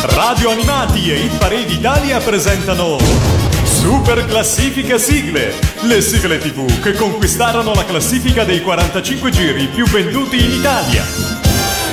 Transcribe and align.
Radio 0.00 0.50
Animati 0.50 1.10
e 1.10 1.24
Hit 1.24 1.38
Parade 1.38 1.72
Italia 1.72 2.18
presentano 2.20 2.98
Super 3.64 4.24
Classifica 4.26 4.96
Sigle, 4.96 5.52
le 5.82 6.00
sigle 6.00 6.38
tv 6.38 6.80
che 6.80 6.92
conquistarono 6.92 7.74
la 7.74 7.84
classifica 7.84 8.44
dei 8.44 8.62
45 8.62 9.30
giri 9.30 9.66
più 9.66 9.84
venduti 9.86 10.36
in 10.36 10.52
Italia. 10.52 11.04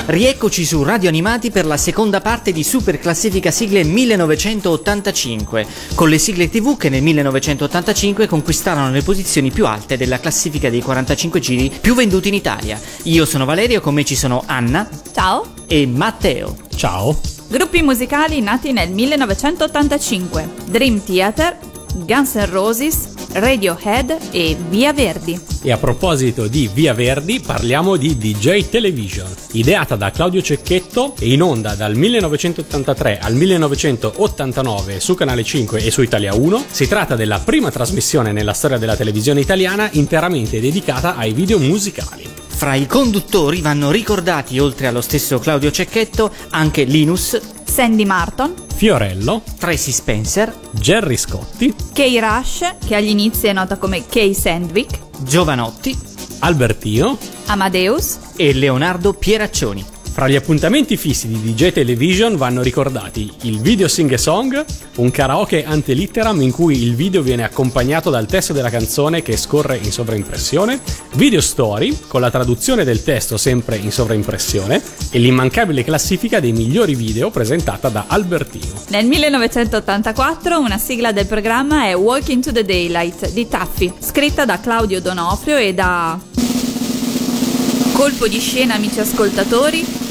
Rieccoci 0.05 0.65
su 0.65 0.83
Radio 0.83 1.09
Animati 1.09 1.49
per 1.49 1.65
la 1.65 1.77
seconda 1.77 2.21
parte 2.21 2.51
di 2.51 2.63
Super 2.63 2.99
Classifica 2.99 3.49
Sigle 3.49 3.83
1985, 3.83 5.65
con 5.95 6.07
le 6.07 6.19
sigle 6.19 6.47
TV 6.47 6.77
che 6.77 6.89
nel 6.89 7.01
1985 7.01 8.27
conquistarono 8.27 8.91
le 8.91 9.01
posizioni 9.01 9.49
più 9.49 9.65
alte 9.65 9.97
della 9.97 10.19
classifica 10.19 10.69
dei 10.69 10.81
45 10.81 11.39
giri 11.39 11.71
più 11.81 11.95
venduti 11.95 12.27
in 12.27 12.35
Italia. 12.35 12.79
Io 13.03 13.25
sono 13.25 13.45
Valerio, 13.45 13.81
con 13.81 13.95
me 13.95 14.05
ci 14.05 14.15
sono 14.15 14.43
Anna 14.45 14.87
Ciao. 15.11 15.53
e 15.65 15.87
Matteo. 15.87 16.55
Ciao. 16.75 17.34
Gruppi 17.47 17.83
musicali 17.83 18.41
nati 18.41 18.71
nel 18.71 18.91
1985. 18.91 20.49
Dream 20.65 21.03
Theater, 21.03 21.57
Guns 21.93 22.33
N' 22.35 22.49
Roses, 22.49 23.13
Radiohead 23.33 24.17
e 24.31 24.57
Via 24.69 24.91
Verdi. 24.93 25.39
E 25.61 25.71
a 25.71 25.77
proposito 25.77 26.47
di 26.47 26.67
Via 26.73 26.93
Verdi, 26.93 27.39
parliamo 27.39 27.97
di 27.97 28.17
DJ 28.17 28.67
Television. 28.69 29.31
Ideata 29.51 29.95
da 29.95 30.09
Claudio 30.09 30.41
Cecchetto 30.41 31.13
e 31.19 31.31
in 31.31 31.43
onda 31.43 31.75
dal 31.75 31.95
1983 31.95 33.19
al 33.19 33.35
1989 33.35 34.99
su 34.99 35.13
Canale 35.13 35.43
5 35.43 35.85
e 35.85 35.91
su 35.91 36.01
Italia 36.01 36.33
1, 36.33 36.65
si 36.69 36.87
tratta 36.87 37.15
della 37.15 37.39
prima 37.39 37.69
trasmissione 37.69 38.31
nella 38.31 38.53
storia 38.53 38.77
della 38.77 38.95
televisione 38.95 39.39
italiana 39.39 39.87
interamente 39.91 40.59
dedicata 40.59 41.15
ai 41.15 41.33
video 41.33 41.59
musicali. 41.59 42.44
Fra 42.55 42.73
i 42.73 42.87
conduttori 42.87 43.61
vanno 43.61 43.91
ricordati, 43.91 44.57
oltre 44.59 44.87
allo 44.87 45.01
stesso 45.01 45.39
Claudio 45.39 45.71
Cecchetto, 45.71 46.33
anche 46.51 46.83
Linus, 46.83 47.39
Sandy 47.65 48.05
Martin, 48.05 48.53
Fiorello, 48.73 49.43
Tracy 49.59 49.91
Spencer, 49.91 50.55
Jerry 50.71 51.17
Scotti, 51.17 51.75
Kay 51.93 52.17
Rush, 52.17 52.75
che 52.87 52.95
agli 52.95 53.09
inizi 53.09 53.47
è 53.47 53.53
nota 53.53 53.77
come 53.77 54.05
Kay 54.07 54.33
Sandvik, 54.33 54.99
Giovanotti 55.19 55.95
Albertino. 56.39 57.17
Amadeus, 57.47 58.19
e 58.37 58.53
Leonardo 58.53 59.13
Pieraccioni. 59.13 59.94
Fra 60.15 60.29
gli 60.29 60.35
appuntamenti 60.35 60.95
fissi 60.95 61.27
di 61.27 61.41
DJ 61.41 61.73
Television 61.73 62.37
vanno 62.37 62.61
ricordati 62.61 63.29
il 63.41 63.59
video 63.59 63.89
sing 63.89 64.13
a 64.13 64.17
song, 64.17 64.63
un 64.95 65.11
karaoke 65.11 65.65
ante 65.65 65.91
litteram 65.91 66.41
in 66.41 66.53
cui 66.53 66.81
il 66.83 66.95
video 66.95 67.21
viene 67.21 67.43
accompagnato 67.43 68.09
dal 68.09 68.25
testo 68.25 68.53
della 68.53 68.69
canzone 68.69 69.21
che 69.21 69.35
scorre 69.35 69.75
in 69.75 69.91
sovraimpressione, 69.91 70.79
video 71.15 71.41
story 71.41 71.97
con 72.07 72.21
la 72.21 72.31
traduzione 72.31 72.85
del 72.85 73.03
testo 73.03 73.35
sempre 73.35 73.75
in 73.75 73.91
sovraimpressione 73.91 74.81
e 75.11 75.19
l'immancabile 75.19 75.83
classifica 75.83 76.39
dei 76.39 76.53
migliori 76.53 76.95
video 76.95 77.29
presentata 77.29 77.89
da 77.89 78.05
Albertino. 78.07 78.83
Nel 78.91 79.07
1984 79.07 80.57
una 80.57 80.77
sigla 80.77 81.11
del 81.11 81.25
programma 81.25 81.87
è 81.87 81.93
Walk 81.93 82.29
into 82.29 82.53
the 82.53 82.63
Daylight 82.63 83.33
di 83.33 83.49
Taffy, 83.49 83.91
scritta 83.99 84.45
da 84.45 84.61
Claudio 84.61 85.01
Donofrio 85.01 85.57
e 85.57 85.73
da... 85.73 86.17
Colpo 87.91 88.29
di 88.29 88.39
scena 88.39 88.75
amici 88.75 89.01
ascoltatori. 89.01 90.04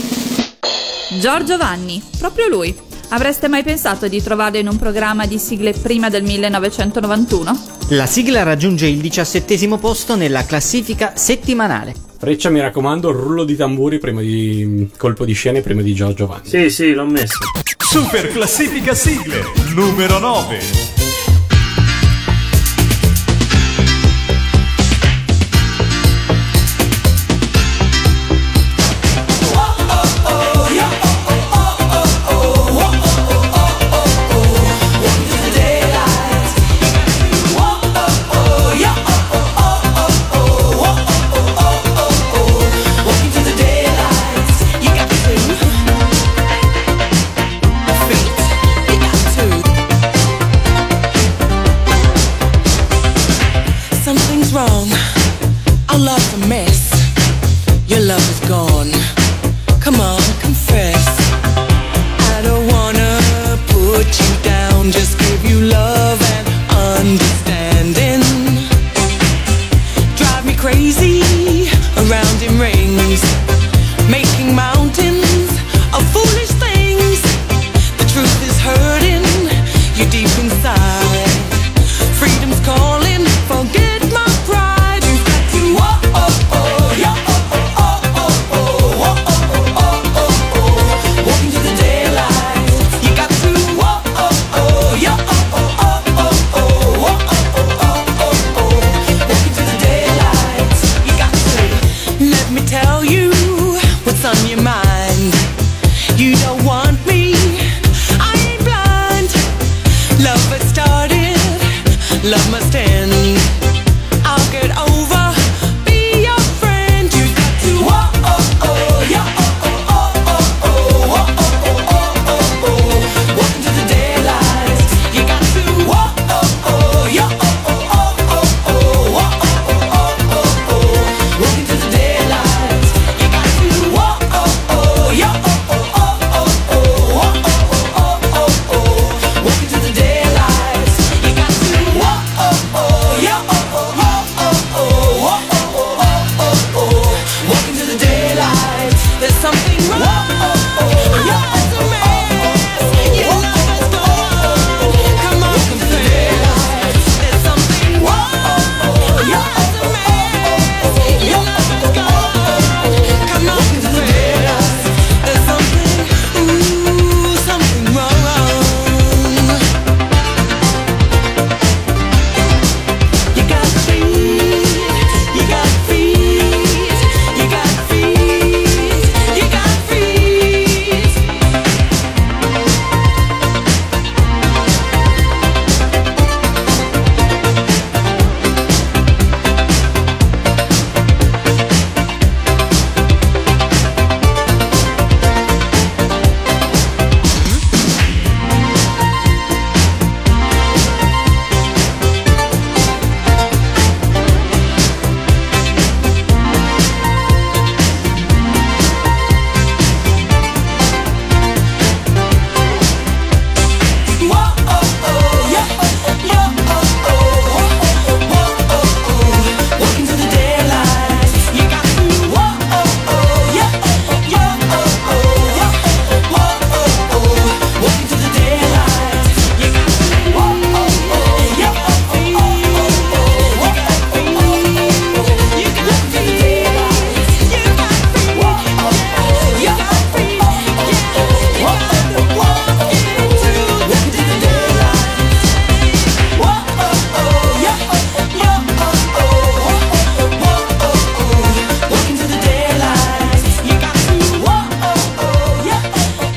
Giorgio 1.20 1.56
Vanni, 1.56 2.02
proprio 2.18 2.48
lui. 2.48 2.74
Avreste 3.08 3.48
mai 3.48 3.62
pensato 3.62 4.08
di 4.08 4.22
trovarlo 4.22 4.58
in 4.58 4.68
un 4.68 4.76
programma 4.76 5.26
di 5.26 5.38
sigle 5.38 5.72
prima 5.72 6.08
del 6.08 6.22
1991? 6.22 7.60
La 7.90 8.06
sigla 8.06 8.42
raggiunge 8.42 8.86
il 8.86 8.98
diciassettesimo 8.98 9.78
posto 9.78 10.16
nella 10.16 10.44
classifica 10.44 11.12
settimanale. 11.14 11.94
Freccia 12.18 12.50
mi 12.50 12.60
raccomando 12.60 13.10
il 13.10 13.16
rullo 13.16 13.44
di 13.44 13.56
tamburi 13.56 13.98
prima 13.98 14.20
di 14.20 14.88
colpo 14.96 15.24
di 15.24 15.34
scena 15.34 15.58
e 15.58 15.62
prima 15.62 15.82
di 15.82 15.94
Giorgio 15.94 16.26
Vanni. 16.26 16.48
Sì, 16.48 16.70
sì, 16.70 16.92
l'ho 16.92 17.06
messo. 17.06 17.38
Super 17.78 18.28
Classifica 18.28 18.94
Sigle 18.94 19.42
numero 19.74 20.18
9. 20.18 21.03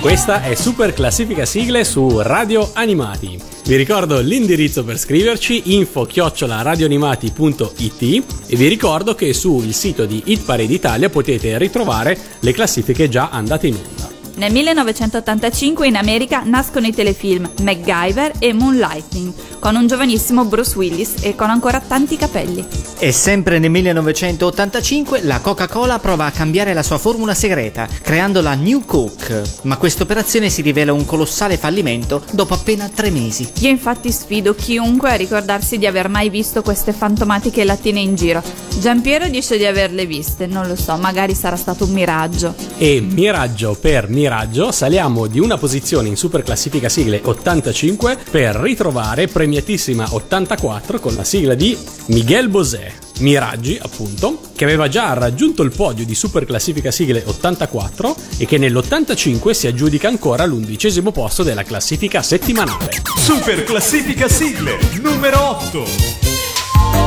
Questa 0.08 0.42
è 0.42 0.56
Super 0.56 0.94
Classifica 0.94 1.46
Sigle 1.46 1.84
su 1.84 2.22
Radio 2.22 2.70
Animati. 2.72 3.38
Vi 3.66 3.76
ricordo 3.76 4.22
l'indirizzo 4.22 4.86
per 4.86 4.98
scriverci 4.98 5.76
info-radioanimati.it 5.76 8.24
e 8.48 8.56
vi 8.56 8.70
ricordo 8.70 9.16
che 9.16 9.34
sul 9.34 9.74
sito 9.74 10.06
di 10.06 10.22
Hit 10.28 10.46
Parade 10.46 10.74
Italia 10.74 11.10
potete 11.10 11.58
ritrovare 11.58 12.18
le 12.40 12.54
classifiche 12.54 13.10
già 13.10 13.28
andate 13.32 13.68
in 13.68 13.76
onda. 13.76 13.97
Nel 14.38 14.52
1985 14.52 15.88
in 15.88 15.96
America 15.96 16.44
nascono 16.46 16.86
i 16.86 16.94
telefilm 16.94 17.50
MacGyver 17.64 18.34
e 18.38 18.54
Moonlighting, 18.54 19.34
con 19.58 19.76
un 19.76 19.88
giovanissimo 19.88 20.46
Bruce 20.46 20.78
Willis 20.78 21.16
e 21.22 21.34
con 21.34 21.50
ancora 21.50 21.80
tanti 21.80 22.18
capelli. 22.18 22.64
E 23.00 23.12
sempre 23.12 23.58
nel 23.58 23.72
1985 23.72 25.24
la 25.24 25.40
Coca-Cola 25.40 25.98
prova 25.98 26.26
a 26.26 26.32
cambiare 26.32 26.76
la 26.76 26.84
sua 26.84 27.00
formula 27.00 27.34
segreta, 27.34 27.88
creando 28.04 28.42
la 28.42 28.54
New 28.54 28.86
Coke, 28.86 29.42
ma 29.64 29.78
questa 29.78 30.04
operazione 30.04 30.52
si 30.52 30.62
rivela 30.62 30.94
un 30.94 31.06
colossale 31.06 31.58
fallimento 31.58 32.24
dopo 32.32 32.54
appena 32.54 32.88
tre 32.94 33.10
mesi. 33.10 33.50
Io 33.62 33.70
infatti 33.70 34.12
sfido 34.12 34.54
chiunque 34.54 35.10
a 35.10 35.16
ricordarsi 35.16 35.80
di 35.80 35.88
aver 35.88 36.10
mai 36.10 36.30
visto 36.30 36.62
queste 36.62 36.94
fantomatiche 36.94 37.64
lattine 37.64 38.02
in 38.02 38.14
giro. 38.14 38.44
Giampiero 38.80 39.28
dice 39.30 39.58
di 39.58 39.66
averle 39.66 40.06
viste, 40.06 40.46
non 40.46 40.68
lo 40.68 40.76
so, 40.76 40.96
magari 40.98 41.34
sarà 41.34 41.56
stato 41.56 41.86
un 41.86 41.92
miraggio. 41.92 42.54
E 42.78 43.02
miraggio 43.02 43.76
per 43.80 44.08
miraggio 44.08 44.26
saliamo 44.72 45.28
di 45.28 45.40
una 45.40 45.58
posizione 45.58 46.10
in 46.10 46.18
super 46.18 46.44
classifica 46.44 46.90
sigle 46.90 47.22
85 47.24 48.18
per 48.30 48.56
ritrovare 48.56 49.28
premiatissima 49.28 50.14
84 50.14 51.00
con 51.00 51.16
la 51.16 51.24
sigla 51.24 51.54
di 51.54 51.78
Miguel 52.08 52.50
Bosé. 52.50 52.94
Miraggi, 53.20 53.80
appunto, 53.82 54.40
che 54.56 54.66
aveva 54.66 54.90
già 54.90 55.14
raggiunto 55.14 55.64
il 55.64 55.72
podio 55.74 56.06
di 56.06 56.14
super 56.14 56.46
classifica 56.46 56.92
sigle 56.92 57.24
84 57.26 58.16
e 58.38 58.46
che 58.46 58.58
nell'85 58.58 59.52
si 59.52 59.68
aggiudica 59.68 60.08
ancora 60.08 60.46
l'undicesimo 60.46 61.12
posto 61.12 61.44
della 61.44 61.64
classifica 61.64 62.22
settimanale. 62.22 63.02
Super 63.18 63.64
classifica 63.64 64.28
sigle 64.28 64.78
numero 65.02 65.50
8. 65.50 67.07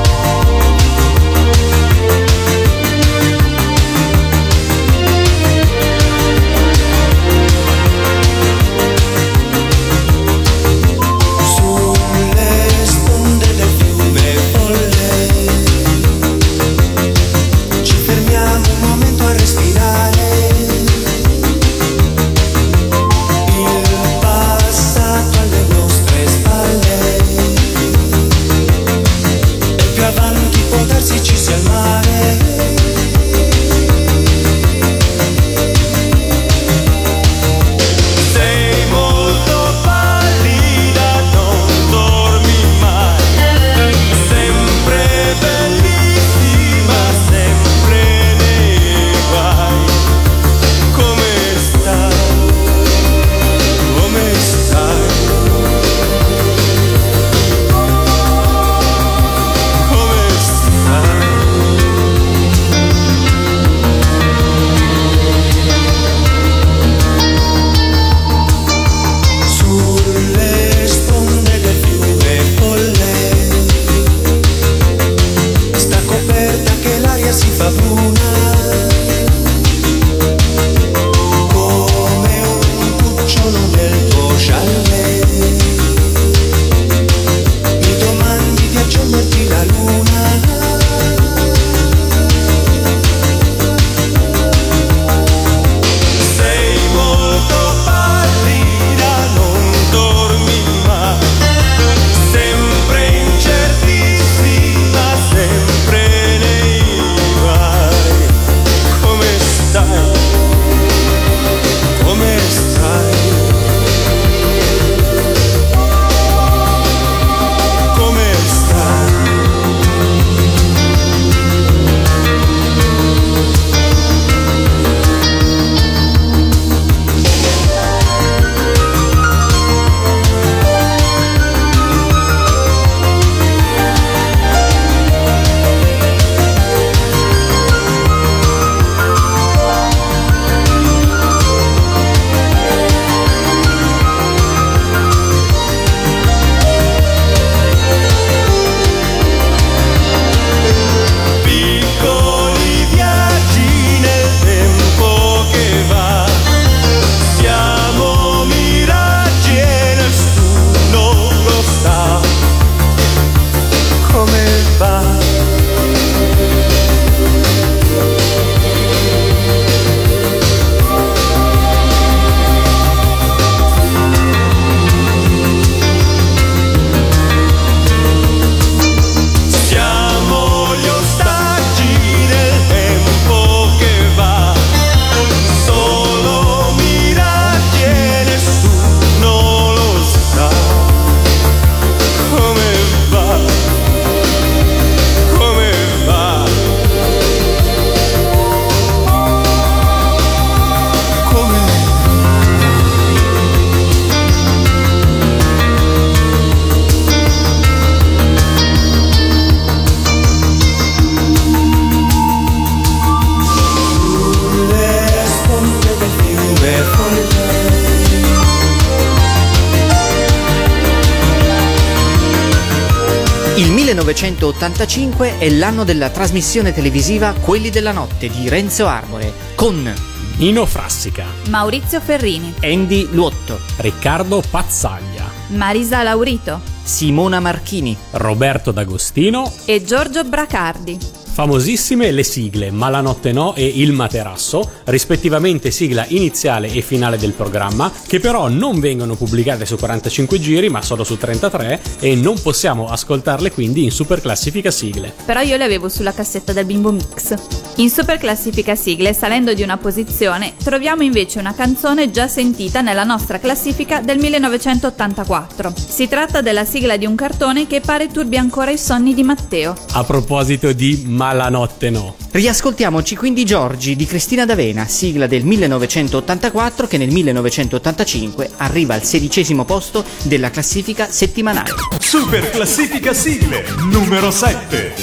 1985 224.31 225.39
è 225.39 225.51
l'anno 225.51 225.85
della 225.85 226.11
trasmissione 226.11 226.73
televisiva 226.73 227.33
Quelli 227.33 227.71
della 227.71 227.93
notte 227.93 228.29
di 228.29 228.49
Renzo 228.49 228.87
Arbore, 228.87 229.33
con 229.57 229.93
Nino 230.37 230.67
Frassica, 230.67 231.25
Maurizio 231.49 232.01
Ferrini, 232.01 232.55
Andy 232.63 233.09
Luotto, 233.11 233.59
Riccardo 233.79 234.43
Pazzaglia, 234.49 235.29
Marisa 235.49 236.03
Laurito 236.03 236.61
Simona 236.83 237.41
Marchini, 237.41 237.97
Roberto 238.13 238.71
D'Agostino 238.71 239.51
e 239.65 239.85
Giorgio 239.85 240.25
Bracardi. 240.25 241.20
Famosissime 241.41 242.11
le 242.11 242.23
sigle 242.23 242.71
Malanotte 242.71 243.33
No 243.33 243.55
e 243.55 243.65
Il 243.65 243.93
Materasso, 243.93 244.73
rispettivamente 244.85 245.71
sigla 245.71 246.05
iniziale 246.09 246.71
e 246.71 246.83
finale 246.83 247.17
del 247.17 247.33
programma, 247.33 247.91
che 248.07 248.21
però 248.21 248.49
non 248.49 248.79
vengono 248.79 249.15
pubblicate 249.15 249.65
su 249.65 249.77
45 249.77 250.39
giri 250.39 250.69
ma 250.69 250.83
solo 250.83 251.03
su 251.03 251.17
33 251.17 251.81
e 252.01 252.15
non 252.15 252.39
possiamo 252.43 252.91
ascoltarle 252.91 253.53
quindi 253.53 253.85
in 253.85 253.91
super 253.91 254.21
classifica 254.21 254.71
sigle. 254.71 255.15
Però 255.25 255.41
io 255.41 255.57
le 255.57 255.65
avevo 255.65 255.89
sulla 255.89 256.13
cassetta 256.13 256.53
del 256.53 256.67
Bimbo 256.67 256.93
Mix. 256.93 257.35
In 257.77 257.89
super 257.89 258.19
classifica 258.19 258.75
sigle, 258.75 259.15
salendo 259.15 259.55
di 259.55 259.63
una 259.63 259.79
posizione, 259.79 260.53
troviamo 260.63 261.03
invece 261.03 261.39
una 261.39 261.55
canzone 261.55 262.11
già 262.11 262.29
sentita 262.29 262.83
nella 262.83 263.05
nostra 263.05 263.39
classifica 263.39 264.01
del 264.01 264.19
1984. 264.19 265.73
Si 265.75 266.07
tratta 266.07 266.43
della 266.43 266.67
sigla 266.67 266.99
di 266.99 267.07
un 267.07 267.15
cartone 267.15 267.67
che 267.67 267.81
pare 267.81 268.09
turbi 268.09 268.37
ancora 268.37 268.71
i 268.71 268.77
sonni 268.77 269.15
di 269.15 269.23
Matteo. 269.23 269.75
A 269.93 270.05
proposito 270.05 270.73
di 270.73 271.05
Malanotte 271.31 271.91
No. 271.91 272.17
Riascoltiamoci 272.33 273.15
quindi 273.15 273.45
Giorgi 273.45 273.95
di 273.95 274.05
Cristina 274.05 274.45
D'Avena, 274.45 274.87
sigla 274.87 275.29
del 275.29 275.45
1984 275.45 276.89
che 276.89 276.99
nel 276.99 277.11
1985 277.11 278.51
arriva 278.57 278.95
al 278.95 279.05
sedicesimo 279.05 279.65
posto 279.65 280.05
della 280.25 280.51
classifica 280.51 281.09
settimanale. 281.09 281.71
Super 282.01 282.51
classifica 282.51 283.15
sigle 283.15 283.65
numero 283.93 284.33
7. 284.33 284.95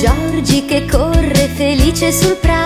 Giorgi 0.00 0.64
che 0.66 0.86
corre 0.86 1.50
felice 1.56 2.12
sul 2.12 2.36
prato, 2.36 2.61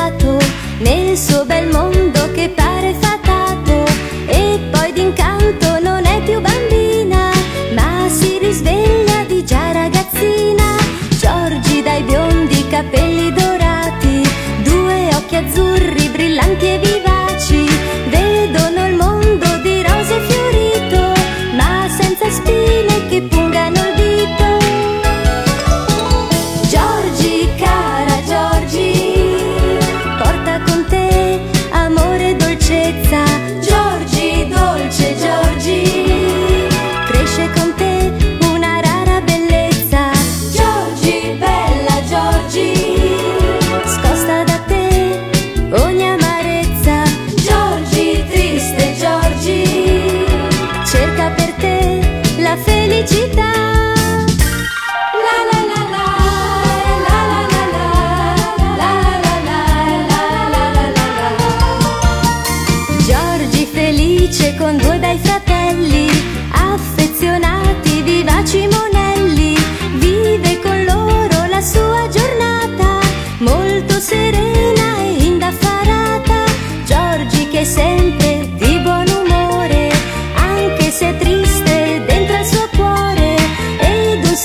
la 53.09 53.46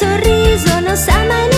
sorriso 0.02 0.80
non 0.80 0.98
sa 0.98 1.24
mai 1.30 1.51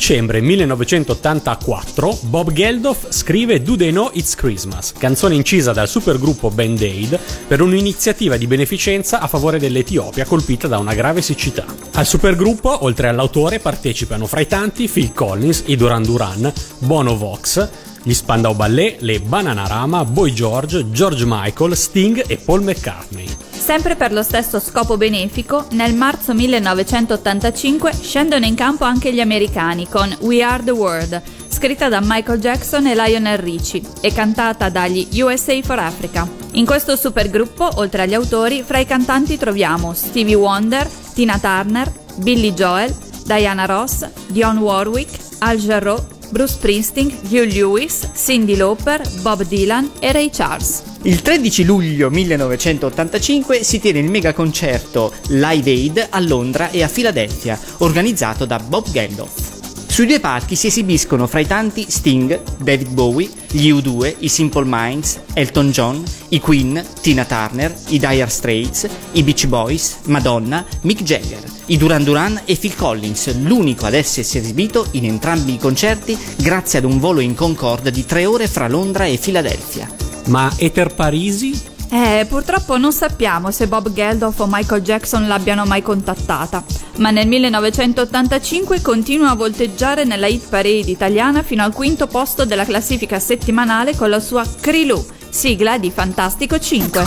dicembre 0.00 0.40
1984 0.40 2.20
Bob 2.22 2.52
Geldof 2.52 3.10
scrive 3.10 3.60
Do 3.60 3.76
They 3.76 3.90
Know 3.90 4.08
It's 4.14 4.34
Christmas, 4.34 4.94
canzone 4.96 5.34
incisa 5.34 5.72
dal 5.74 5.88
supergruppo 5.88 6.48
Band 6.48 6.80
Aid 6.80 7.18
per 7.46 7.60
un'iniziativa 7.60 8.38
di 8.38 8.46
beneficenza 8.46 9.20
a 9.20 9.26
favore 9.26 9.58
dell'Etiopia 9.58 10.24
colpita 10.24 10.66
da 10.68 10.78
una 10.78 10.94
grave 10.94 11.20
siccità. 11.20 11.66
Al 11.92 12.06
supergruppo, 12.06 12.82
oltre 12.84 13.08
all'autore, 13.08 13.58
partecipano 13.58 14.26
fra 14.26 14.40
i 14.40 14.46
tanti 14.46 14.88
Phil 14.88 15.12
Collins, 15.12 15.64
i 15.66 15.76
Duran 15.76 16.02
Duran, 16.02 16.50
Bono 16.78 17.18
Vox, 17.18 17.68
gli 18.02 18.14
Spandau 18.14 18.54
Ballet, 18.54 18.96
le 19.00 19.20
Bananarama, 19.20 20.06
Boy 20.06 20.32
George, 20.32 20.90
George 20.90 21.24
Michael, 21.26 21.76
Sting 21.76 22.24
e 22.26 22.38
Paul 22.38 22.62
McCartney. 22.62 23.49
Sempre 23.70 23.94
per 23.94 24.10
lo 24.10 24.24
stesso 24.24 24.58
scopo 24.58 24.96
benefico, 24.96 25.64
nel 25.70 25.94
marzo 25.94 26.34
1985 26.34 27.92
scendono 27.92 28.44
in 28.44 28.56
campo 28.56 28.82
anche 28.82 29.12
gli 29.12 29.20
americani 29.20 29.88
con 29.88 30.12
We 30.22 30.42
Are 30.42 30.64
the 30.64 30.72
World, 30.72 31.22
scritta 31.46 31.88
da 31.88 32.00
Michael 32.02 32.40
Jackson 32.40 32.88
e 32.88 32.96
Lionel 32.96 33.38
Richie 33.38 33.80
e 34.00 34.12
cantata 34.12 34.70
dagli 34.70 35.22
USA 35.22 35.56
for 35.62 35.78
Africa. 35.78 36.28
In 36.54 36.66
questo 36.66 36.96
supergruppo, 36.96 37.68
oltre 37.76 38.02
agli 38.02 38.14
autori, 38.14 38.64
fra 38.64 38.78
i 38.78 38.86
cantanti 38.86 39.38
troviamo 39.38 39.94
Stevie 39.94 40.34
Wonder, 40.34 40.88
Tina 41.14 41.38
Turner, 41.38 41.92
Billy 42.16 42.52
Joel, 42.52 42.92
Diana 43.24 43.66
Ross, 43.66 44.04
Dionne 44.26 44.58
Warwick, 44.58 45.16
Al 45.38 45.58
Jarreau, 45.58 46.04
Bruce 46.30 46.54
Springsteen, 46.54 47.14
Hugh 47.28 47.52
Lewis, 47.52 48.08
Cindy 48.14 48.56
Lauper, 48.56 49.02
Bob 49.20 49.44
Dylan 49.44 49.90
e 49.98 50.12
Ray 50.12 50.30
Charles. 50.30 50.82
Il 51.02 51.22
13 51.22 51.64
luglio 51.64 52.10
1985 52.10 53.62
si 53.62 53.80
tiene 53.80 53.98
il 53.98 54.10
mega 54.10 54.32
concerto 54.32 55.12
Live 55.28 55.70
Aid 55.70 56.06
a 56.10 56.20
Londra 56.20 56.70
e 56.70 56.82
a 56.82 56.88
Filadelfia, 56.88 57.58
organizzato 57.78 58.44
da 58.44 58.58
Bob 58.58 58.90
Geldof. 58.90 59.59
Sui 59.90 60.06
due 60.06 60.20
palchi 60.20 60.54
si 60.54 60.68
esibiscono 60.68 61.26
fra 61.26 61.40
i 61.40 61.46
tanti 61.48 61.84
Sting, 61.88 62.40
David 62.58 62.90
Bowie, 62.90 63.28
gli 63.50 63.72
U2, 63.72 64.14
i 64.20 64.28
Simple 64.28 64.64
Minds, 64.64 65.18
Elton 65.34 65.70
John, 65.70 66.04
i 66.28 66.38
Queen, 66.38 66.80
Tina 67.00 67.24
Turner, 67.24 67.74
i 67.88 67.98
Dire 67.98 68.28
Straits, 68.28 68.88
i 69.12 69.24
Beach 69.24 69.46
Boys, 69.46 69.96
Madonna, 70.04 70.64
Mick 70.82 71.02
Jagger, 71.02 71.42
i 71.66 71.76
Duran 71.76 72.04
Duran 72.04 72.40
e 72.44 72.54
Phil 72.54 72.76
Collins, 72.76 73.36
l'unico 73.40 73.84
ad 73.84 73.94
essersi 73.94 74.38
esibito 74.38 74.86
in 74.92 75.06
entrambi 75.06 75.54
i 75.54 75.58
concerti 75.58 76.16
grazie 76.36 76.78
ad 76.78 76.84
un 76.84 77.00
volo 77.00 77.18
in 77.18 77.34
Concorde 77.34 77.90
di 77.90 78.06
tre 78.06 78.26
ore 78.26 78.46
fra 78.46 78.68
Londra 78.68 79.06
e 79.06 79.16
Filadelfia. 79.16 79.90
Ma 80.26 80.52
Ether 80.56 80.94
Parisi? 80.94 81.79
Eh, 81.92 82.24
purtroppo 82.28 82.78
non 82.78 82.92
sappiamo 82.92 83.50
se 83.50 83.66
Bob 83.66 83.92
Geldof 83.92 84.38
o 84.38 84.46
Michael 84.48 84.80
Jackson 84.80 85.26
l'abbiano 85.26 85.64
mai 85.64 85.82
contattata, 85.82 86.62
ma 86.98 87.10
nel 87.10 87.26
1985 87.26 88.80
continua 88.80 89.30
a 89.30 89.34
volteggiare 89.34 90.04
nella 90.04 90.28
hit 90.28 90.48
parade 90.48 90.90
italiana 90.90 91.42
fino 91.42 91.64
al 91.64 91.72
quinto 91.72 92.06
posto 92.06 92.44
della 92.44 92.64
classifica 92.64 93.18
settimanale 93.18 93.96
con 93.96 94.08
la 94.08 94.20
sua 94.20 94.46
Krilou, 94.60 95.04
sigla 95.30 95.78
di 95.78 95.90
Fantastico 95.90 96.60
5. 96.60 97.04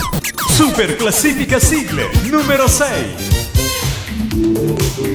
Super 0.50 0.96
classifica 0.96 1.58
sigle 1.58 2.10
numero 2.28 2.68
6. 2.68 5.13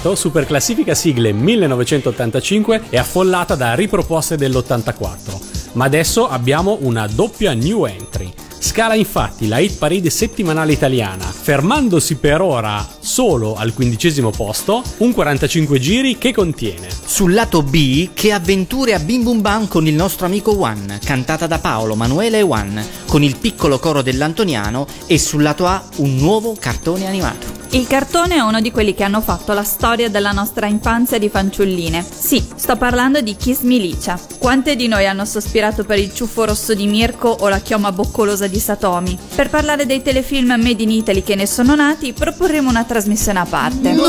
passato, 0.00 0.14
Superclassifica 0.14 0.94
Sigle 0.94 1.32
1985 1.32 2.82
è 2.88 2.96
affollata 2.96 3.54
da 3.54 3.74
riproposte 3.74 4.36
dell'84, 4.36 5.72
ma 5.72 5.84
adesso 5.84 6.28
abbiamo 6.28 6.78
una 6.80 7.06
doppia 7.06 7.52
new 7.52 7.84
entry. 7.84 8.32
Scala 8.58 8.94
infatti 8.94 9.48
la 9.48 9.58
hit 9.58 9.78
parade 9.78 10.10
settimanale 10.10 10.72
italiana, 10.72 11.24
fermandosi 11.24 12.16
per 12.16 12.40
ora 12.40 12.86
solo 12.98 13.54
al 13.56 13.72
quindicesimo 13.72 14.30
posto, 14.30 14.82
un 14.98 15.12
45 15.12 15.78
giri 15.78 16.18
che 16.18 16.32
contiene. 16.32 16.88
Sul 17.04 17.32
lato 17.32 17.62
B, 17.62 18.10
che 18.12 18.32
avventure 18.32 18.94
a 18.94 18.98
Bim 18.98 19.22
Bum 19.22 19.40
Bam 19.40 19.66
con 19.66 19.86
il 19.86 19.94
nostro 19.94 20.26
amico 20.26 20.54
Juan, 20.54 20.98
cantata 21.02 21.46
da 21.46 21.58
Paolo 21.58 21.94
Manuele 21.94 22.40
e 22.40 22.42
Juan, 22.42 22.84
con 23.06 23.22
il 23.22 23.36
piccolo 23.38 23.78
coro 23.78 24.02
dell'Antoniano, 24.02 24.86
e 25.06 25.18
sul 25.18 25.42
lato 25.42 25.66
A 25.66 25.82
un 25.96 26.16
nuovo 26.16 26.54
cartone 26.58 27.06
animato. 27.06 27.59
Il 27.72 27.86
cartone 27.86 28.34
è 28.34 28.40
uno 28.40 28.60
di 28.60 28.72
quelli 28.72 28.94
che 28.94 29.04
hanno 29.04 29.20
fatto 29.20 29.52
la 29.52 29.62
storia 29.62 30.10
della 30.10 30.32
nostra 30.32 30.66
infanzia 30.66 31.18
di 31.18 31.28
fanciulline. 31.28 32.04
Sì, 32.04 32.44
sto 32.56 32.74
parlando 32.74 33.20
di 33.20 33.36
Kiss 33.36 33.60
Milicia. 33.60 34.18
Quante 34.38 34.74
di 34.74 34.88
noi 34.88 35.06
hanno 35.06 35.24
sospirato 35.24 35.84
per 35.84 36.00
il 36.00 36.12
ciuffo 36.12 36.46
rosso 36.46 36.74
di 36.74 36.88
Mirko 36.88 37.28
o 37.28 37.48
la 37.48 37.60
chioma 37.60 37.92
boccolosa 37.92 38.48
di 38.48 38.58
Satomi? 38.58 39.16
Per 39.36 39.50
parlare 39.50 39.86
dei 39.86 40.02
telefilm 40.02 40.48
Made 40.60 40.82
in 40.82 40.90
Italy 40.90 41.22
che 41.22 41.36
ne 41.36 41.46
sono 41.46 41.76
nati, 41.76 42.12
proporremo 42.12 42.68
una 42.68 42.82
trasmissione 42.82 43.38
a 43.38 43.46
parte. 43.46 43.92
No! 43.92 44.08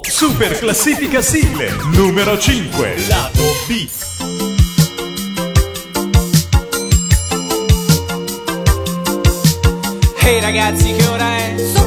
Super 0.00 0.58
classifica 0.58 1.20
sigle 1.20 1.76
numero 1.92 2.38
5, 2.38 2.94
lato 3.06 3.42
B. 3.66 3.86
Ehi 10.28 10.34
hey 10.34 10.40
ragazzi 10.42 10.92
che 10.92 11.06
ora 11.06 11.36
è? 11.36 11.77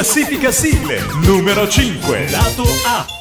classifica 0.00 0.50
sigle 0.50 1.02
numero 1.26 1.66
5, 1.68 2.30
lato 2.30 2.64
A. 2.86 3.19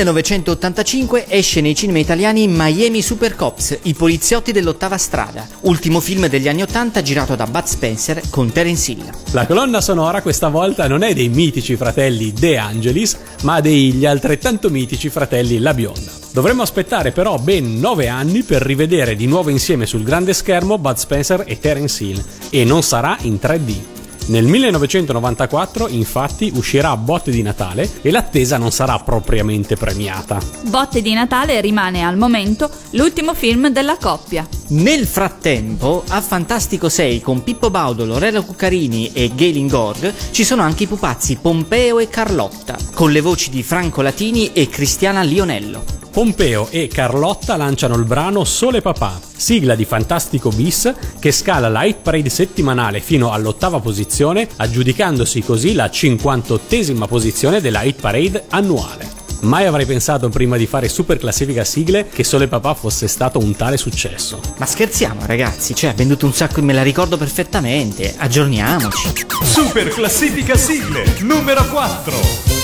1985 0.00 1.26
esce 1.28 1.60
nei 1.60 1.74
cinema 1.74 1.98
italiani 1.98 2.48
Miami 2.48 3.02
Super 3.02 3.36
Cops, 3.36 3.80
I 3.82 3.92
poliziotti 3.92 4.50
dell'ottava 4.50 4.96
strada, 4.96 5.46
ultimo 5.62 6.00
film 6.00 6.26
degli 6.26 6.48
anni 6.48 6.62
80 6.62 7.02
girato 7.02 7.36
da 7.36 7.46
Bud 7.46 7.64
Spencer 7.64 8.22
con 8.30 8.50
Terence 8.50 8.90
Hill. 8.90 9.10
La 9.32 9.46
colonna 9.46 9.82
sonora 9.82 10.22
questa 10.22 10.48
volta 10.48 10.88
non 10.88 11.02
è 11.02 11.12
dei 11.12 11.28
mitici 11.28 11.76
fratelli 11.76 12.32
De 12.32 12.56
Angelis, 12.56 13.18
ma 13.42 13.60
degli 13.60 14.06
altrettanto 14.06 14.70
mitici 14.70 15.10
fratelli 15.10 15.58
La 15.58 15.74
Bionda. 15.74 16.12
Dovremmo 16.32 16.62
aspettare 16.62 17.12
però 17.12 17.36
ben 17.36 17.78
9 17.78 18.08
anni 18.08 18.42
per 18.42 18.62
rivedere 18.62 19.16
di 19.16 19.26
nuovo 19.26 19.50
insieme 19.50 19.84
sul 19.84 20.02
grande 20.02 20.32
schermo 20.32 20.78
Bud 20.78 20.96
Spencer 20.96 21.44
e 21.46 21.58
Terence 21.58 22.02
Hill, 22.02 22.24
e 22.48 22.64
non 22.64 22.82
sarà 22.82 23.18
in 23.22 23.38
3D. 23.40 23.99
Nel 24.30 24.44
1994 24.46 25.88
infatti 25.88 26.52
uscirà 26.54 26.96
Botte 26.96 27.32
di 27.32 27.42
Natale 27.42 27.90
e 28.00 28.12
l'attesa 28.12 28.58
non 28.58 28.70
sarà 28.70 28.96
propriamente 29.00 29.74
premiata. 29.74 30.38
Botte 30.66 31.02
di 31.02 31.12
Natale 31.12 31.60
rimane 31.60 32.04
al 32.04 32.16
momento 32.16 32.70
l'ultimo 32.90 33.34
film 33.34 33.70
della 33.70 33.96
coppia. 33.96 34.46
Nel 34.68 35.04
frattempo, 35.04 36.04
a 36.06 36.20
Fantastico 36.20 36.88
6 36.88 37.20
con 37.20 37.42
Pippo 37.42 37.70
Baudo, 37.70 38.04
Lorella 38.04 38.40
Cuccarini 38.40 39.10
e 39.12 39.32
Galen 39.34 39.66
Gorg 39.66 40.14
ci 40.30 40.44
sono 40.44 40.62
anche 40.62 40.84
i 40.84 40.86
pupazzi 40.86 41.38
Pompeo 41.42 41.98
e 41.98 42.08
Carlotta, 42.08 42.76
con 42.94 43.10
le 43.10 43.20
voci 43.20 43.50
di 43.50 43.64
Franco 43.64 44.00
Latini 44.00 44.52
e 44.52 44.68
Cristiana 44.68 45.22
Lionello. 45.22 45.82
Pompeo 46.12 46.68
e 46.70 46.86
Carlotta 46.86 47.56
lanciano 47.56 47.96
il 47.96 48.04
brano 48.04 48.44
Sole 48.44 48.80
Papà, 48.80 49.29
sigla 49.40 49.74
di 49.74 49.86
Fantastico 49.86 50.50
Bis 50.50 50.92
che 51.18 51.32
scala 51.32 51.68
la 51.68 51.84
hit 51.84 51.98
parade 52.02 52.28
settimanale 52.28 53.00
fino 53.00 53.32
all'ottava 53.32 53.80
posizione, 53.80 54.46
aggiudicandosi 54.56 55.42
così 55.42 55.72
la 55.72 55.86
58esima 55.86 57.08
posizione 57.08 57.60
della 57.62 57.82
hit 57.82 58.00
parade 58.00 58.44
annuale. 58.50 59.08
Mai 59.40 59.64
avrei 59.64 59.86
pensato 59.86 60.28
prima 60.28 60.58
di 60.58 60.66
fare 60.66 60.90
super 60.90 61.16
classifica 61.16 61.64
sigle 61.64 62.08
che 62.08 62.24
Sole 62.24 62.46
Papà 62.46 62.74
fosse 62.74 63.08
stato 63.08 63.38
un 63.38 63.56
tale 63.56 63.78
successo. 63.78 64.38
Ma 64.58 64.66
scherziamo 64.66 65.24
ragazzi, 65.24 65.74
cioè 65.74 65.90
ha 65.90 65.94
venduto 65.94 66.26
un 66.26 66.34
sacco 66.34 66.60
e 66.60 66.62
me 66.62 66.74
la 66.74 66.82
ricordo 66.82 67.16
perfettamente, 67.16 68.14
aggiorniamoci. 68.18 69.26
Super 69.42 69.88
classifica 69.88 70.56
sigle 70.56 71.16
numero 71.20 71.64
4. 71.64 72.59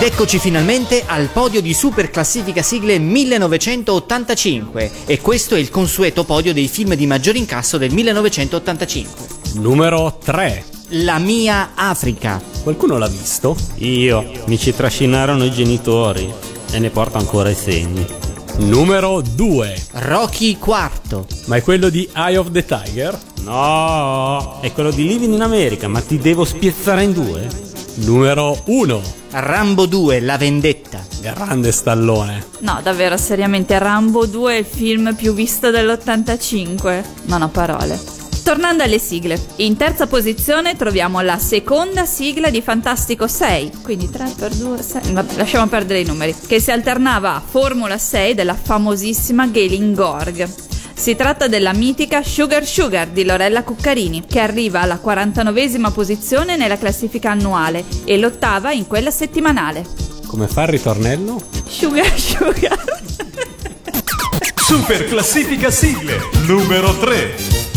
Ed 0.00 0.06
eccoci 0.06 0.38
finalmente 0.38 1.02
al 1.04 1.26
podio 1.26 1.60
di 1.60 1.74
Super 1.74 2.08
Classifica 2.08 2.62
Sigle 2.62 2.98
1985 2.98 4.90
e 5.04 5.20
questo 5.20 5.56
è 5.56 5.58
il 5.58 5.68
consueto 5.68 6.24
podio 6.24 6.54
dei 6.54 6.68
film 6.68 6.94
di 6.94 7.06
maggior 7.06 7.36
incasso 7.36 7.76
del 7.76 7.92
1985. 7.92 9.26
Numero 9.56 10.16
3. 10.24 10.64
La 10.92 11.18
mia 11.18 11.72
Africa. 11.74 12.40
Qualcuno 12.62 12.96
l'ha 12.96 13.08
visto? 13.08 13.54
Io, 13.74 14.24
mi 14.46 14.56
ci 14.58 14.74
trascinarono 14.74 15.44
i 15.44 15.50
genitori 15.50 16.32
e 16.72 16.78
ne 16.78 16.88
porto 16.88 17.18
ancora 17.18 17.50
i 17.50 17.54
segni. 17.54 18.06
Numero 18.60 19.20
2. 19.20 19.82
Rocky 19.92 20.52
IV. 20.52 21.26
Ma 21.44 21.56
è 21.56 21.62
quello 21.62 21.90
di 21.90 22.08
Eye 22.14 22.38
of 22.38 22.50
the 22.52 22.64
Tiger? 22.64 23.18
No, 23.42 24.60
è 24.62 24.72
quello 24.72 24.92
di 24.92 25.06
Living 25.06 25.34
in 25.34 25.42
America, 25.42 25.88
ma 25.88 26.00
ti 26.00 26.16
devo 26.16 26.46
spiezzare 26.46 27.02
in 27.02 27.12
due? 27.12 27.68
Numero 27.94 28.62
1. 28.66 29.02
Rambo 29.32 29.86
2, 29.86 30.20
La 30.20 30.36
vendetta. 30.36 31.04
Grande 31.20 31.72
stallone. 31.72 32.44
No, 32.60 32.80
davvero, 32.82 33.16
seriamente, 33.16 33.78
Rambo 33.78 34.26
2 34.26 34.54
è 34.54 34.58
il 34.58 34.64
film 34.64 35.14
più 35.14 35.34
visto 35.34 35.70
dell'85. 35.70 37.04
Non 37.24 37.42
ho 37.42 37.48
parole. 37.48 37.98
Tornando 38.42 38.82
alle 38.82 38.98
sigle, 38.98 39.40
in 39.56 39.76
terza 39.76 40.06
posizione 40.06 40.74
troviamo 40.74 41.20
la 41.20 41.38
seconda 41.38 42.06
sigla 42.06 42.48
di 42.48 42.62
Fantastico 42.62 43.28
6, 43.28 43.70
quindi 43.82 44.10
3 44.10 44.32
per 44.36 44.54
2, 44.54 44.82
6, 44.82 45.12
vabbè, 45.12 45.36
lasciamo 45.36 45.66
perdere 45.66 46.00
i 46.00 46.04
numeri, 46.04 46.34
che 46.46 46.58
si 46.58 46.70
alternava 46.70 47.34
a 47.34 47.42
Formula 47.46 47.98
6 47.98 48.34
della 48.34 48.54
famosissima 48.54 49.46
Galen 49.46 49.94
Gorg. 49.94 50.69
Si 51.00 51.16
tratta 51.16 51.48
della 51.48 51.72
mitica 51.72 52.22
Sugar 52.22 52.62
Sugar 52.66 53.08
di 53.08 53.24
Lorella 53.24 53.62
Cuccarini, 53.62 54.24
che 54.26 54.38
arriva 54.38 54.82
alla 54.82 55.00
49esima 55.02 55.90
posizione 55.90 56.58
nella 56.58 56.76
classifica 56.76 57.30
annuale 57.30 57.86
e 58.04 58.18
l'ottava 58.18 58.72
in 58.72 58.86
quella 58.86 59.10
settimanale. 59.10 59.86
Come 60.26 60.46
fa 60.46 60.64
il 60.64 60.68
ritornello? 60.68 61.42
Sugar 61.66 62.18
Sugar. 62.18 62.78
Super 64.56 65.06
classifica 65.06 65.70
sigle 65.70 66.18
numero 66.44 66.94
3. 66.98 67.69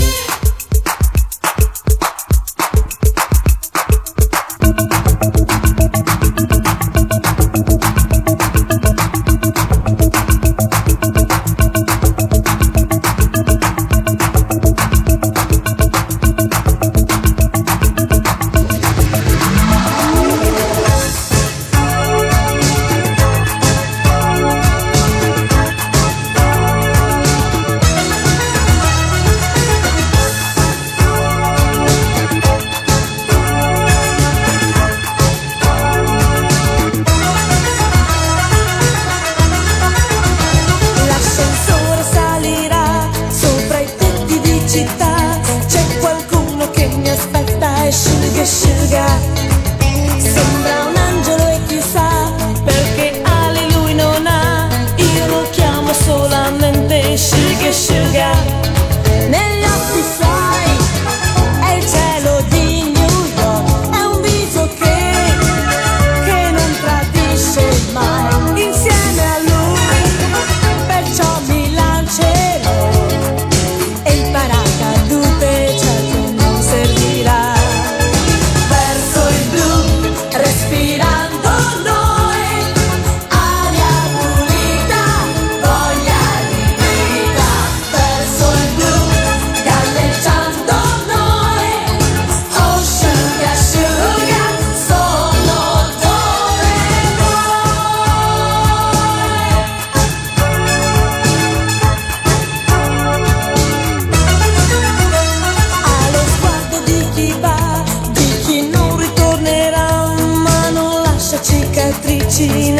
see 112.50 112.73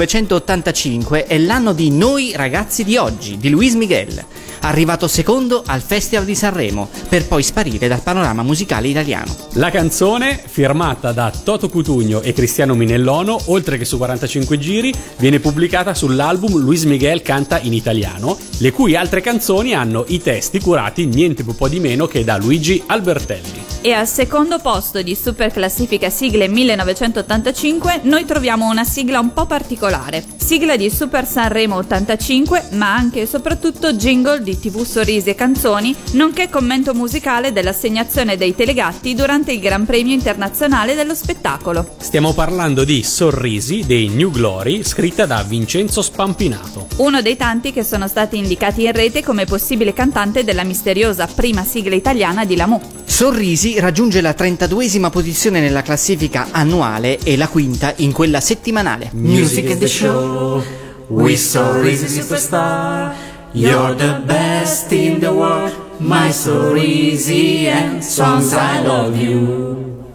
1985 0.00 1.26
è 1.26 1.36
l'anno 1.36 1.74
di 1.74 1.90
Noi 1.90 2.32
ragazzi 2.34 2.84
di 2.84 2.96
oggi, 2.96 3.36
di 3.36 3.50
Luis 3.50 3.74
Miguel, 3.74 4.24
arrivato 4.60 5.08
secondo 5.08 5.62
al 5.66 5.80
Festival 5.80 6.24
di 6.24 6.34
Sanremo, 6.34 6.88
per 7.08 7.26
poi 7.26 7.42
sparire 7.42 7.88
dal 7.88 8.02
panorama 8.02 8.42
musicale 8.42 8.88
italiano. 8.88 9.34
La 9.54 9.70
canzone, 9.70 10.42
firmata 10.44 11.12
da 11.12 11.32
Toto 11.44 11.68
Cutugno 11.68 12.20
e 12.22 12.32
Cristiano 12.32 12.74
Minellono, 12.74 13.38
oltre 13.46 13.78
che 13.78 13.84
su 13.84 13.96
45 13.96 14.58
giri, 14.58 14.92
viene 15.18 15.40
pubblicata 15.40 15.94
sull'album 15.94 16.58
Luis 16.58 16.84
Miguel 16.84 17.22
canta 17.22 17.60
in 17.60 17.74
italiano, 17.74 18.38
le 18.58 18.72
cui 18.72 18.96
altre 18.96 19.20
canzoni 19.20 19.74
hanno 19.74 20.04
i 20.08 20.20
testi 20.20 20.60
curati 20.60 21.06
niente 21.06 21.44
po' 21.54 21.68
di 21.68 21.80
meno 21.80 22.06
che 22.06 22.24
da 22.24 22.36
Luigi 22.36 22.82
Albertelli. 22.86 23.68
E 23.82 23.92
al 23.92 24.06
secondo 24.06 24.58
posto 24.58 25.00
di 25.00 25.14
Super 25.14 25.50
Classifica 25.50 26.10
Sigle 26.10 26.48
1985 26.48 28.00
noi 28.02 28.26
troviamo 28.26 28.68
una 28.68 28.84
sigla 28.84 29.20
un 29.20 29.32
po' 29.32 29.46
particolare. 29.46 30.22
Sigla 30.36 30.76
di 30.76 30.90
Super 30.90 31.26
Sanremo 31.26 31.76
85, 31.76 32.68
ma 32.72 32.94
anche 32.94 33.22
e 33.22 33.26
soprattutto 33.26 33.94
jingle 33.94 34.42
di 34.42 34.49
TV 34.58 34.84
Sorrisi 34.84 35.30
e 35.30 35.34
Canzoni, 35.34 35.94
nonché 36.12 36.48
commento 36.48 36.94
musicale 36.94 37.52
dell'assegnazione 37.52 38.36
dei 38.36 38.54
telegatti 38.54 39.14
durante 39.14 39.52
il 39.52 39.60
Gran 39.60 39.86
Premio 39.86 40.14
Internazionale 40.14 40.94
dello 40.94 41.14
Spettacolo. 41.14 41.94
Stiamo 41.98 42.32
parlando 42.32 42.84
di 42.84 43.02
Sorrisi 43.02 43.84
dei 43.86 44.08
New 44.08 44.30
Glory, 44.30 44.82
scritta 44.82 45.26
da 45.26 45.42
Vincenzo 45.42 46.02
Spampinato. 46.02 46.86
Uno 46.96 47.22
dei 47.22 47.36
tanti 47.36 47.72
che 47.72 47.84
sono 47.84 48.08
stati 48.08 48.36
indicati 48.36 48.84
in 48.84 48.92
rete 48.92 49.22
come 49.22 49.44
possibile 49.44 49.92
cantante 49.92 50.44
della 50.44 50.64
misteriosa 50.64 51.26
prima 51.26 51.64
sigla 51.64 51.94
italiana 51.94 52.44
di 52.44 52.56
Lamu. 52.56 52.80
Sorrisi 53.04 53.78
raggiunge 53.78 54.20
la 54.20 54.34
32esima 54.36 55.10
posizione 55.10 55.60
nella 55.60 55.82
classifica 55.82 56.48
annuale 56.52 57.18
e 57.22 57.36
la 57.36 57.48
quinta 57.48 57.92
in 57.96 58.12
quella 58.12 58.40
settimanale. 58.40 59.10
Music 59.12 59.70
is 59.70 59.78
the 59.78 59.86
show, 59.86 60.62
we 61.08 61.36
Sorrisi 61.36 62.08
superstar. 62.08 63.29
You're 63.52 63.94
the 63.94 64.22
best 64.28 64.92
in 64.92 65.18
the 65.18 65.34
world, 65.34 65.74
my 65.98 66.28
Sorrisi 66.28 67.64
and 67.64 68.00
songs 68.00 68.52
I 68.52 68.80
love 68.86 69.16
you. 69.16 70.06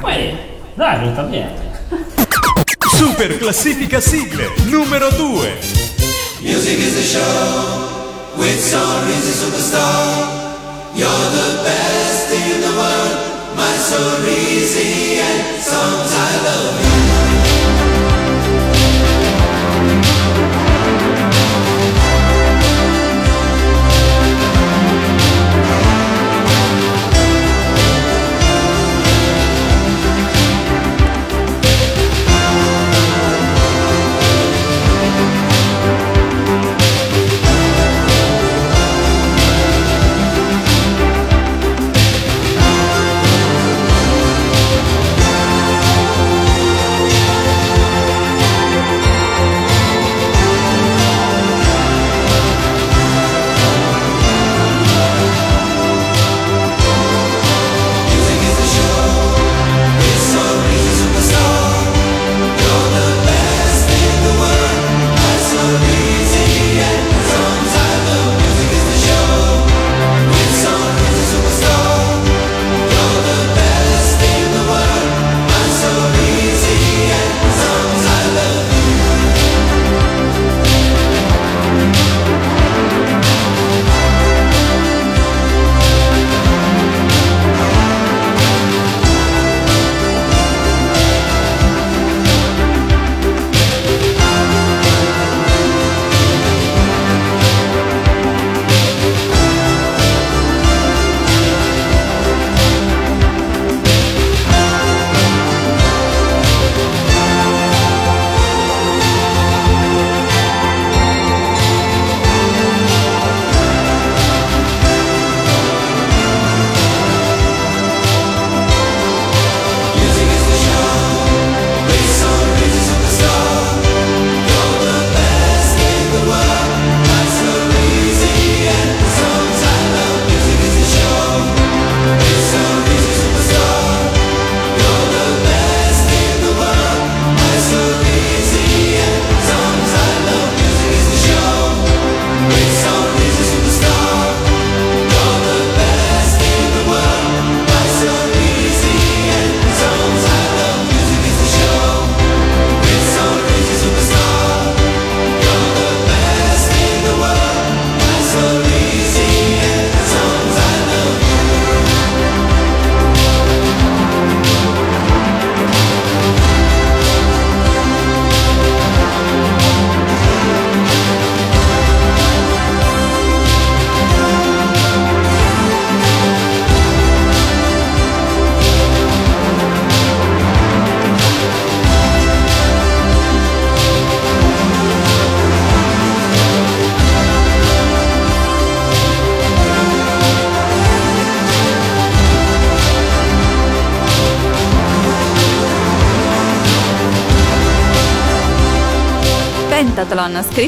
Poi, 0.00 0.34
dai, 0.76 0.98
venuta 0.98 1.22
bene. 1.24 1.52
Super 2.96 3.36
classifica 3.36 4.00
sigle 4.00 4.50
numero 4.70 5.10
2. 5.10 5.58
Music 6.40 6.78
is 6.78 6.94
the 6.94 7.02
show 7.02 8.38
with 8.38 8.58
Sorrisi 8.58 9.32
superstar. 9.34 10.28
You're 10.94 11.30
the 11.36 11.62
best 11.62 12.32
in 12.32 12.60
the 12.62 12.72
world, 12.80 13.56
my 13.56 13.76
Sorrisi 13.76 15.20
and 15.20 15.62
songs 15.62 16.12
I 16.16 16.32
love 16.44 16.80
you. 17.84 17.89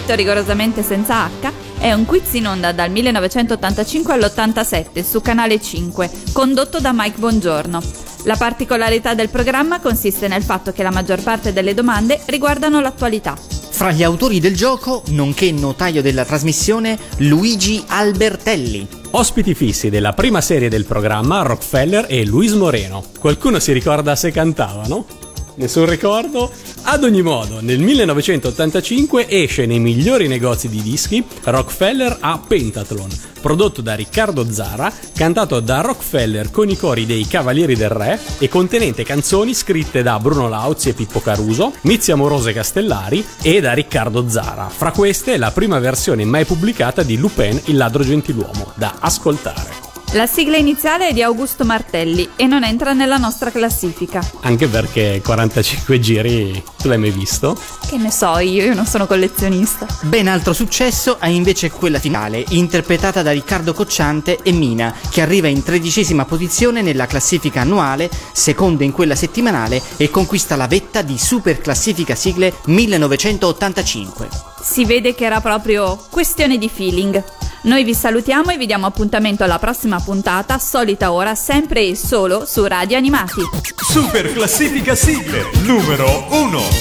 Scritto 0.03 0.15
rigorosamente 0.17 0.83
senza 0.83 1.27
H, 1.27 1.53
è 1.79 1.93
un 1.93 2.05
quiz 2.05 2.33
in 2.33 2.49
onda 2.49 2.73
dal 2.73 2.91
1985 2.91 4.13
all'87 4.13 5.05
su 5.05 5.21
Canale 5.21 5.61
5, 5.61 6.11
condotto 6.33 6.81
da 6.81 6.91
Mike 6.93 7.21
Bongiorno. 7.21 7.81
La 8.25 8.35
particolarità 8.35 9.15
del 9.15 9.29
programma 9.29 9.81
consiste 9.81 10.27
nel 10.27 10.43
fatto 10.43 10.73
che 10.73 10.83
la 10.83 10.91
maggior 10.91 11.23
parte 11.23 11.53
delle 11.53 11.73
domande 11.73 12.21
riguardano 12.27 12.81
l'attualità. 12.81 13.37
Fra 13.37 13.93
gli 13.93 14.03
autori 14.03 14.41
del 14.41 14.57
gioco, 14.57 15.05
nonché 15.11 15.53
notaio 15.53 16.03
della 16.03 16.25
trasmissione, 16.25 16.99
Luigi 17.19 17.83
Albertelli. 17.87 18.89
Ospiti 19.13 19.55
fissi 19.55 19.89
della 19.89 20.15
prima 20.15 20.41
serie 20.41 20.69
del 20.69 20.85
programma 20.85 21.43
Rockefeller 21.43 22.07
e 22.09 22.25
Luis 22.25 22.53
Moreno. 22.53 23.05
Qualcuno 23.21 23.61
si 23.61 23.73
ricorda 23.73 24.17
se 24.17 24.33
cantavano? 24.33 25.22
Nessun 25.55 25.87
ricordo? 25.87 26.51
Ad 26.85 27.05
ogni 27.05 27.21
modo, 27.21 27.61
nel 27.61 27.79
1985 27.79 29.29
esce 29.29 29.67
nei 29.67 29.79
migliori 29.79 30.27
negozi 30.27 30.69
di 30.69 30.81
dischi 30.81 31.23
Rockefeller 31.45 32.17
a 32.21 32.41
Pentathlon, 32.47 33.11
prodotto 33.41 33.83
da 33.83 33.95
Riccardo 33.95 34.51
Zara, 34.51 34.91
cantato 35.15 35.61
da 35.61 35.83
Rockefeller 35.83 36.51
con 36.51 36.71
i 36.71 36.77
cori 36.77 37.05
dei 37.05 37.27
Cavalieri 37.27 37.77
del 37.77 37.91
Re 37.91 38.19
e 38.39 38.49
contenente 38.49 39.05
canzoni 39.05 39.53
scritte 39.53 40.03
da 40.03 40.19
Bruno 40.19 40.49
Lauzi 40.49 40.89
e 40.89 40.95
Pippo 40.95 41.21
Caruso, 41.21 41.75
Mizzi 41.83 42.13
Amorose 42.13 42.55
Castellari 42.55 43.25
e 43.43 43.61
da 43.61 43.75
Riccardo 43.75 44.29
Zara. 44.29 44.69
Fra 44.69 44.91
queste 44.91 45.37
la 45.37 45.51
prima 45.51 45.79
versione 45.79 46.25
mai 46.25 46.47
pubblicata 46.47 47.03
di 47.03 47.19
Lupin, 47.19 47.61
il 47.67 47.77
ladro 47.77 48.03
gentiluomo, 48.03 48.73
da 48.75 48.97
ascoltare. 48.99 49.82
La 50.15 50.27
sigla 50.27 50.59
iniziale 50.59 51.09
è 51.09 51.13
di 51.15 51.23
Augusto 51.23 51.65
Martelli 51.65 52.29
e 52.37 52.47
non 52.47 52.65
entra 52.65 52.93
nella 52.93 53.17
nostra 53.17 53.51
classifica. 53.51 54.21
Anche 54.41 54.69
perché 54.69 55.23
45 55.25 55.99
giri, 56.01 56.63
tu 56.83 56.89
l'hai 56.89 56.99
mai 56.99 57.13
visto? 57.13 57.57
Che 57.87 57.97
ne 57.97 58.11
so 58.11 58.39
io, 58.39 58.65
io 58.65 58.75
non 58.75 58.87
sono 58.87 59.07
collezionista. 59.07 59.87
Ben 60.03 60.27
altro 60.27 60.53
successo 60.53 61.17
ha 61.19 61.29
invece 61.29 61.71
quella 61.71 62.01
finale, 62.01 62.45
interpretata 62.49 63.23
da 63.23 63.31
Riccardo 63.31 63.73
Cocciante 63.73 64.41
e 64.43 64.51
Mina, 64.51 64.93
che 65.09 65.23
arriva 65.23 65.47
in 65.47 65.63
tredicesima 65.63 66.25
posizione 66.25 66.83
nella 66.83 67.07
classifica 67.07 67.61
annuale, 67.61 68.11
seconda 68.33 68.83
in 68.83 68.91
quella 68.91 69.15
settimanale 69.15 69.81
e 69.97 70.11
conquista 70.11 70.57
la 70.57 70.67
vetta 70.67 71.03
di 71.03 71.17
Super 71.19 71.61
Classifica 71.61 72.17
Sigle 72.17 72.53
1985. 72.65 74.29
Si 74.61 74.85
vede 74.85 75.15
che 75.15 75.25
era 75.25 75.41
proprio 75.41 75.97
questione 76.11 76.59
di 76.59 76.69
feeling. 76.69 77.23
Noi 77.63 77.85
vi 77.85 77.95
salutiamo 77.95 78.51
e 78.51 78.57
vi 78.57 78.67
diamo 78.67 78.87
appuntamento 78.87 79.45
alla 79.45 79.61
prossima 79.61 80.01
puntata, 80.01 80.59
solita 80.59 81.13
ora, 81.13 81.37
sempre 81.37 81.83
e 81.87 81.97
solo 81.97 82.45
su 82.45 82.65
Radio 82.65 82.97
Animati. 82.97 83.43
Super 83.77 84.33
classifica 84.33 84.97
sigle 84.97 85.49
numero 85.63 86.27
1. 86.31 86.72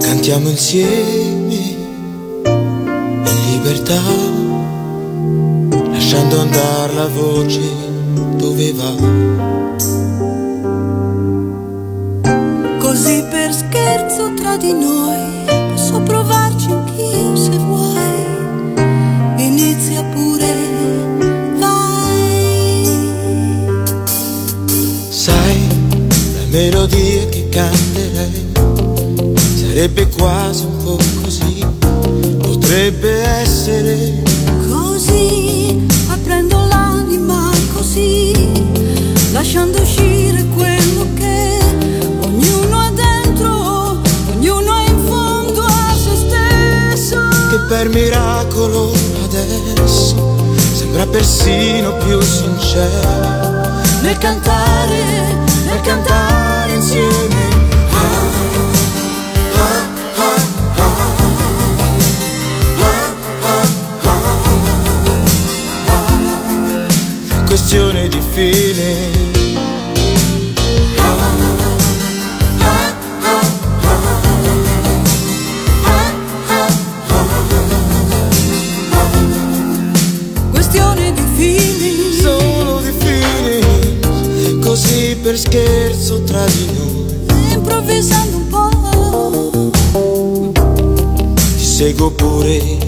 Cantiamo 0.00 0.48
insieme 0.48 1.54
in 2.44 3.50
libertà, 3.50 4.00
lasciando 5.90 6.40
andare 6.40 6.92
la 6.94 7.08
voce 7.08 7.60
dove 8.36 8.72
va. 8.72 8.94
Così 12.78 13.24
per 13.30 13.52
scherzo 13.52 14.32
tra 14.34 14.56
di 14.56 14.72
noi 14.72 15.44
posso 15.70 16.00
provarci 16.00 16.70
anch'io 16.70 17.36
se 17.36 17.50
vuoi. 17.50 17.95
La 26.86 26.96
melodia 26.96 27.26
che 27.28 27.48
canterei. 27.48 28.46
Sarebbe 29.56 30.08
quasi 30.08 30.64
un 30.64 30.84
po' 30.84 30.98
così, 31.22 31.64
potrebbe 32.38 33.10
essere 33.10 34.22
Così 34.70 35.86
apprendo 36.08 36.64
l'anima 36.66 37.50
così, 37.74 38.32
lasciando 39.32 39.80
uscire 39.80 40.44
quello 40.54 41.06
che 41.14 41.58
ognuno 42.20 42.80
ha 42.80 42.90
dentro, 42.90 44.00
ognuno 44.34 44.78
è 44.78 44.88
in 44.88 45.04
fondo 45.06 45.62
a 45.62 45.94
se 45.94 46.16
stesso. 46.16 47.20
che 47.50 47.58
per 47.68 47.88
miracolo 47.88 48.92
adesso 49.24 50.14
sembra 50.74 51.06
persino 51.06 51.94
più 51.96 52.20
sincero. 52.20 53.44
Nel 54.02 54.18
cantare, 54.18 55.55
cantare 55.86 56.72
insieme. 56.74 57.54
Questione 67.46 68.08
di 68.08 68.20
fine. 68.32 69.15
Di 86.46 86.66
noi. 86.72 87.54
improvvisando 87.54 88.36
un 88.36 88.46
po'. 88.48 88.70
Ti 91.56 91.64
seguo 91.64 92.10
pure, 92.10 92.78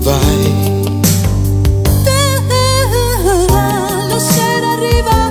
vai. 0.00 0.74
La 4.08 4.18
sera 4.18 4.70
arriva, 4.72 5.30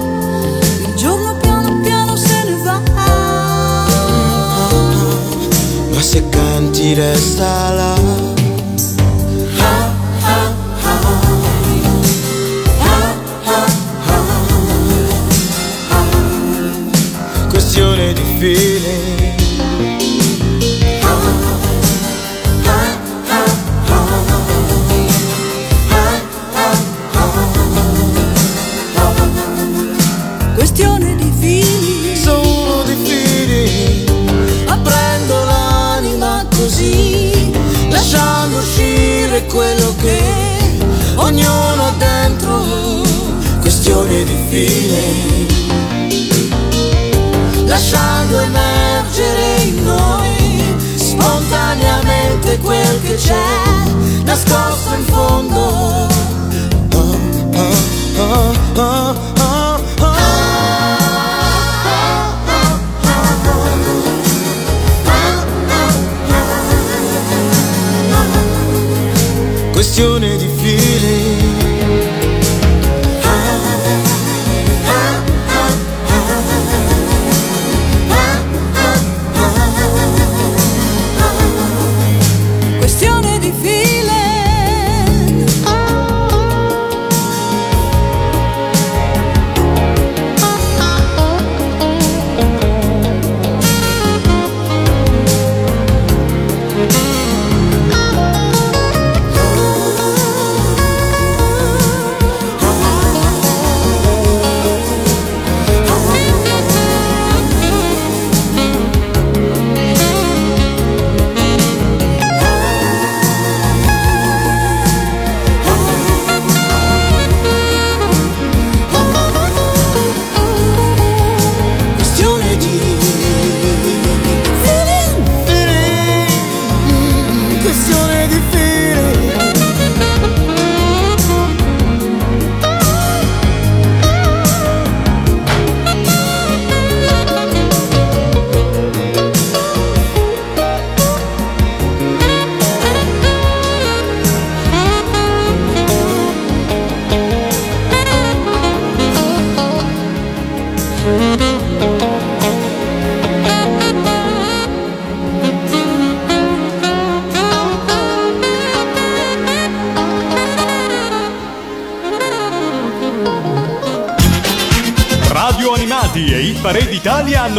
il 0.87 0.93
giorno 0.95 1.35
piano 1.41 1.79
piano 1.81 2.15
se 2.15 2.43
ne 2.43 2.63
va. 2.63 2.81
Ma 5.93 6.01
se 6.01 6.29
canti 6.29 6.93
resta 6.93 7.71
là. 7.73 7.94